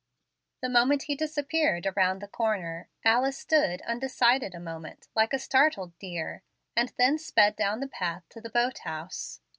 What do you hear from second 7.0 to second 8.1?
sped down the